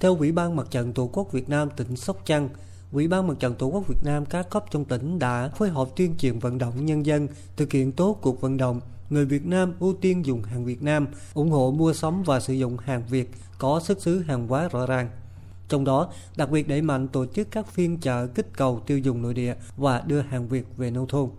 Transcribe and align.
Theo 0.00 0.16
Ủy 0.16 0.32
ban 0.32 0.56
Mặt 0.56 0.66
trận 0.70 0.92
Tổ 0.92 1.10
quốc 1.12 1.32
Việt 1.32 1.48
Nam 1.48 1.68
tỉnh 1.76 1.96
Sóc 1.96 2.20
Trăng, 2.24 2.48
Ủy 2.92 3.08
ban 3.08 3.26
Mặt 3.26 3.34
trận 3.38 3.54
Tổ 3.54 3.66
quốc 3.66 3.88
Việt 3.88 4.04
Nam 4.04 4.26
các 4.26 4.50
cấp 4.50 4.64
trong 4.70 4.84
tỉnh 4.84 5.18
đã 5.18 5.50
phối 5.56 5.68
hợp 5.68 5.88
tuyên 5.96 6.14
truyền 6.18 6.38
vận 6.38 6.58
động 6.58 6.86
nhân 6.86 7.06
dân 7.06 7.28
thực 7.56 7.72
hiện 7.72 7.92
tốt 7.92 8.18
cuộc 8.22 8.40
vận 8.40 8.56
động 8.56 8.80
người 9.10 9.24
Việt 9.24 9.46
Nam 9.46 9.74
ưu 9.80 9.94
tiên 10.00 10.26
dùng 10.26 10.42
hàng 10.42 10.64
Việt 10.64 10.82
Nam, 10.82 11.06
ủng 11.34 11.50
hộ 11.50 11.70
mua 11.70 11.92
sắm 11.92 12.22
và 12.22 12.40
sử 12.40 12.52
dụng 12.52 12.76
hàng 12.78 13.02
Việt 13.10 13.30
có 13.58 13.80
xuất 13.80 14.02
xứ 14.02 14.18
hàng 14.18 14.48
hóa 14.48 14.68
rõ 14.68 14.86
ràng. 14.86 15.10
Trong 15.68 15.84
đó, 15.84 16.12
đặc 16.36 16.50
biệt 16.50 16.68
đẩy 16.68 16.82
mạnh 16.82 17.08
tổ 17.08 17.26
chức 17.26 17.48
các 17.50 17.66
phiên 17.66 18.00
chợ 18.00 18.26
kích 18.26 18.48
cầu 18.56 18.80
tiêu 18.86 18.98
dùng 18.98 19.22
nội 19.22 19.34
địa 19.34 19.54
và 19.76 20.02
đưa 20.06 20.20
hàng 20.20 20.48
Việt 20.48 20.66
về 20.76 20.90
nông 20.90 21.08
thôn. 21.08 21.30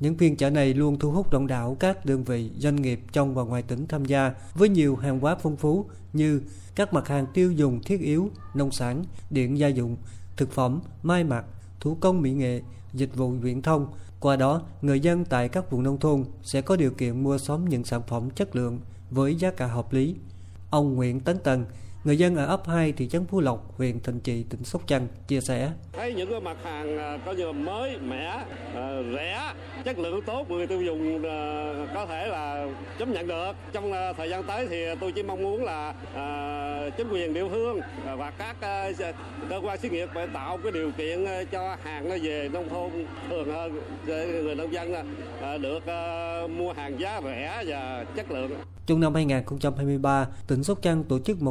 Những 0.00 0.18
phiên 0.18 0.36
chợ 0.36 0.50
này 0.50 0.74
luôn 0.74 0.98
thu 0.98 1.10
hút 1.10 1.30
đông 1.30 1.46
đảo 1.46 1.76
các 1.80 2.04
đơn 2.06 2.24
vị, 2.24 2.50
doanh 2.58 2.76
nghiệp 2.76 3.00
trong 3.12 3.34
và 3.34 3.42
ngoài 3.42 3.62
tỉnh 3.62 3.86
tham 3.86 4.04
gia 4.04 4.34
với 4.54 4.68
nhiều 4.68 4.96
hàng 4.96 5.20
hóa 5.20 5.36
phong 5.42 5.56
phú 5.56 5.84
như 6.12 6.42
các 6.74 6.92
mặt 6.92 7.08
hàng 7.08 7.26
tiêu 7.34 7.52
dùng 7.52 7.82
thiết 7.82 8.00
yếu, 8.00 8.30
nông 8.54 8.70
sản, 8.70 9.04
điện 9.30 9.58
gia 9.58 9.68
dụng, 9.68 9.96
thực 10.36 10.52
phẩm, 10.52 10.80
mai 11.02 11.24
mặc, 11.24 11.44
thủ 11.80 11.96
công 12.00 12.22
mỹ 12.22 12.32
nghệ, 12.32 12.62
dịch 12.94 13.16
vụ 13.16 13.30
viễn 13.30 13.62
thông. 13.62 13.86
Qua 14.20 14.36
đó, 14.36 14.62
người 14.82 15.00
dân 15.00 15.24
tại 15.24 15.48
các 15.48 15.70
vùng 15.70 15.82
nông 15.82 15.98
thôn 15.98 16.24
sẽ 16.42 16.62
có 16.62 16.76
điều 16.76 16.90
kiện 16.90 17.22
mua 17.22 17.38
sắm 17.38 17.68
những 17.68 17.84
sản 17.84 18.02
phẩm 18.08 18.30
chất 18.30 18.56
lượng 18.56 18.80
với 19.10 19.34
giá 19.34 19.50
cả 19.50 19.66
hợp 19.66 19.92
lý. 19.92 20.14
Ông 20.70 20.94
Nguyễn 20.94 21.20
Tấn 21.20 21.38
Tần, 21.38 21.64
Người 22.08 22.18
dân 22.18 22.36
ở 22.36 22.46
ấp 22.46 22.68
2 22.68 22.92
thị 22.92 23.08
trấn 23.08 23.26
Phú 23.26 23.40
Lộc, 23.40 23.78
huyện 23.78 24.00
Thanh 24.00 24.20
Trì, 24.20 24.42
tỉnh 24.42 24.64
Sóc 24.64 24.82
Trăng 24.86 25.06
chia 25.28 25.40
sẻ. 25.40 25.70
Thấy 25.92 26.14
những 26.14 26.30
cái 26.30 26.40
mặt 26.40 26.56
hàng 26.64 26.98
à, 26.98 27.18
có 27.26 27.32
như 27.32 27.52
mới, 27.52 27.98
mẻ, 27.98 28.44
à, 28.74 29.02
rẻ, 29.14 29.52
chất 29.84 29.98
lượng 29.98 30.22
tốt 30.22 30.50
người 30.50 30.66
tiêu 30.66 30.82
dùng 30.82 31.22
à, 31.24 31.72
có 31.94 32.06
thể 32.06 32.26
là 32.26 32.66
chấp 32.98 33.08
nhận 33.08 33.26
được. 33.26 33.52
Trong 33.72 33.92
thời 34.16 34.30
gian 34.30 34.42
tới 34.42 34.66
thì 34.70 34.84
tôi 35.00 35.12
chỉ 35.12 35.22
mong 35.22 35.42
muốn 35.42 35.64
là 35.64 35.94
chính 36.96 37.08
quyền 37.10 37.34
địa 37.34 37.48
phương 37.48 37.80
và 38.16 38.30
các 38.30 38.56
cơ 39.48 39.60
quan 39.62 39.78
xí 39.78 39.88
nghiệp 39.88 40.08
phải 40.14 40.26
tạo 40.26 40.58
cái 40.62 40.72
điều 40.72 40.90
kiện 40.90 41.24
cho 41.52 41.76
hàng 41.82 42.08
nó 42.08 42.16
về 42.22 42.48
nông 42.52 42.68
thôn 42.68 42.90
thường 43.28 43.52
hơn 43.52 43.80
để 44.06 44.42
người 44.44 44.54
nông 44.54 44.72
dân 44.72 44.92
được 45.62 45.82
mua 46.56 46.72
hàng 46.72 47.00
giá 47.00 47.20
rẻ 47.24 47.62
và 47.66 48.04
chất 48.16 48.30
lượng. 48.30 48.50
Trong 48.86 49.00
năm 49.00 49.14
2023, 49.14 50.26
tỉnh 50.46 50.64
Sóc 50.64 50.78
Trăng 50.82 51.04
tổ 51.04 51.18
chức 51.18 51.42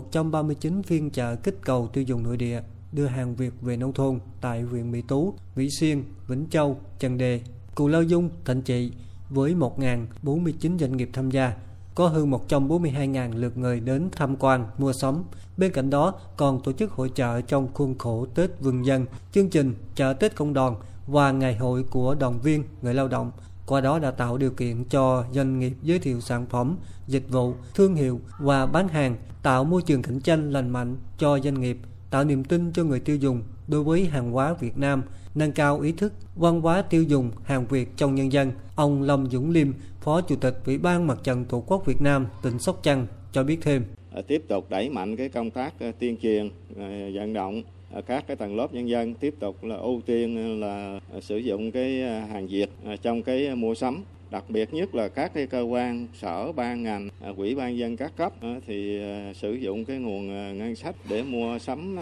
139 0.47 0.83
phiên 0.83 1.09
chợ 1.09 1.35
kích 1.35 1.57
cầu 1.61 1.89
tiêu 1.93 2.03
dùng 2.03 2.23
nội 2.23 2.37
địa, 2.37 2.61
đưa 2.91 3.05
hàng 3.05 3.35
Việt 3.35 3.53
về 3.61 3.77
nông 3.77 3.93
thôn 3.93 4.19
tại 4.41 4.61
huyện 4.61 4.91
Mỹ 4.91 5.01
Tú, 5.07 5.33
Mỹ 5.55 5.69
Xuyên, 5.79 6.03
Vĩnh 6.27 6.47
Châu, 6.49 6.77
Trần 6.99 7.17
Đề, 7.17 7.41
Cù 7.75 7.87
Lao 7.87 8.03
Dung, 8.03 8.29
Thạnh 8.45 8.61
Trị 8.61 8.91
với 9.29 9.55
1.049 9.55 10.77
doanh 10.79 10.97
nghiệp 10.97 11.09
tham 11.13 11.31
gia. 11.31 11.53
Có 11.95 12.07
hơn 12.07 12.31
142.000 12.31 13.35
lượt 13.35 13.57
người 13.57 13.79
đến 13.79 14.09
tham 14.11 14.35
quan, 14.35 14.67
mua 14.77 14.93
sắm. 14.93 15.23
Bên 15.57 15.71
cạnh 15.71 15.89
đó 15.89 16.13
còn 16.37 16.61
tổ 16.63 16.71
chức 16.71 16.91
hội 16.91 17.11
trợ 17.15 17.41
trong 17.41 17.67
khuôn 17.73 17.97
khổ 17.97 18.25
Tết 18.35 18.49
Vườn 18.59 18.85
Dân, 18.85 19.05
chương 19.31 19.49
trình 19.49 19.73
chợ 19.95 20.13
Tết 20.13 20.35
Công 20.35 20.53
đoàn 20.53 20.75
và 21.07 21.31
ngày 21.31 21.55
hội 21.55 21.83
của 21.83 22.15
đoàn 22.15 22.39
viên 22.39 22.63
người 22.81 22.93
lao 22.93 23.07
động 23.07 23.31
qua 23.67 23.81
đó 23.81 23.99
đã 23.99 24.11
tạo 24.11 24.37
điều 24.37 24.51
kiện 24.51 24.83
cho 24.89 25.25
doanh 25.33 25.59
nghiệp 25.59 25.73
giới 25.83 25.99
thiệu 25.99 26.21
sản 26.21 26.45
phẩm, 26.49 26.77
dịch 27.07 27.29
vụ, 27.29 27.53
thương 27.75 27.95
hiệu 27.95 28.19
và 28.39 28.65
bán 28.65 28.87
hàng, 28.87 29.15
tạo 29.43 29.63
môi 29.63 29.81
trường 29.81 30.01
cạnh 30.01 30.19
tranh 30.19 30.51
lành 30.51 30.69
mạnh 30.69 30.95
cho 31.17 31.39
doanh 31.39 31.61
nghiệp, 31.61 31.77
tạo 32.09 32.23
niềm 32.25 32.43
tin 32.43 32.73
cho 32.73 32.83
người 32.83 32.99
tiêu 32.99 33.15
dùng 33.15 33.41
đối 33.67 33.83
với 33.83 34.05
hàng 34.05 34.31
hóa 34.31 34.53
Việt 34.53 34.77
Nam, 34.77 35.03
nâng 35.35 35.51
cao 35.51 35.79
ý 35.79 35.91
thức 35.91 36.13
văn 36.35 36.61
hóa 36.61 36.81
tiêu 36.81 37.03
dùng 37.03 37.31
hàng 37.43 37.67
Việt 37.67 37.97
trong 37.97 38.15
nhân 38.15 38.31
dân. 38.31 38.51
Ông 38.75 39.01
Lâm 39.01 39.29
Dũng 39.29 39.49
Liêm, 39.49 39.67
Phó 40.01 40.21
Chủ 40.21 40.35
tịch 40.35 40.61
Ủy 40.65 40.77
ban 40.77 41.07
Mặt 41.07 41.17
trận 41.23 41.45
Tổ 41.45 41.63
quốc 41.67 41.85
Việt 41.85 42.01
Nam 42.01 42.27
tỉnh 42.41 42.59
Sóc 42.59 42.79
Trăng 42.83 43.07
cho 43.31 43.43
biết 43.43 43.57
thêm. 43.61 43.85
Tiếp 44.27 44.43
tục 44.47 44.69
đẩy 44.69 44.89
mạnh 44.89 45.15
cái 45.15 45.29
công 45.29 45.51
tác 45.51 45.73
ờ, 45.79 45.91
tuyên 45.99 46.17
truyền, 46.17 46.49
ờ, 46.75 46.85
vận 47.15 47.33
động 47.33 47.63
Ờ, 47.91 48.01
các 48.01 48.27
cái 48.27 48.35
tầng 48.35 48.55
lớp 48.55 48.73
nhân 48.73 48.89
dân 48.89 49.13
tiếp 49.13 49.35
tục 49.39 49.63
là 49.63 49.75
ưu 49.75 50.01
tiên 50.05 50.59
là 50.59 50.99
sử 51.21 51.37
dụng 51.37 51.71
cái 51.71 52.01
à, 52.01 52.27
hàng 52.31 52.47
Việt 52.47 52.69
à, 52.85 52.95
trong 53.01 53.23
cái 53.23 53.55
mua 53.55 53.75
sắm. 53.75 54.03
Đặc 54.31 54.43
biệt 54.49 54.73
nhất 54.73 54.95
là 54.95 55.07
các 55.07 55.33
cái 55.33 55.47
cơ 55.47 55.61
quan, 55.61 56.07
sở, 56.13 56.51
ban 56.51 56.83
ngành 56.83 57.09
à, 57.21 57.29
quỹ 57.37 57.55
ban 57.55 57.77
dân 57.77 57.97
các 57.97 58.15
cấp 58.15 58.33
ờ, 58.41 58.59
thì 58.67 58.99
sử 59.35 59.53
dụng 59.53 59.85
cái 59.85 59.97
nguồn 59.97 60.27
ngân 60.57 60.75
sách 60.75 60.95
để 61.09 61.23
mua 61.23 61.59
sắm 61.59 61.97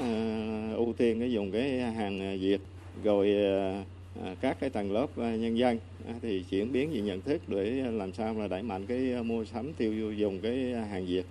ưu 0.75 0.93
tiên 0.93 1.19
cái 1.19 1.31
dùng 1.31 1.51
cái 1.51 1.79
hàng 1.79 2.37
Việt. 2.39 2.61
Rồi 3.03 3.35
các 4.41 4.57
cái 4.59 4.69
tầng 4.69 4.91
lớp 4.91 5.07
nhân 5.17 5.57
dân 5.57 5.79
thì 6.21 6.43
chuyển 6.49 6.71
biến 6.71 6.91
về 6.93 7.01
nhận 7.01 7.21
thức 7.21 7.41
để 7.47 7.71
làm 7.91 8.13
sao 8.13 8.33
là 8.33 8.47
đẩy 8.47 8.63
mạnh 8.63 8.85
cái 8.85 9.23
mua 9.23 9.45
sắm 9.45 9.73
tiêu 9.73 10.13
dùng 10.13 10.39
cái 10.39 10.55
hàng 10.89 11.05
Việt. 11.05 11.25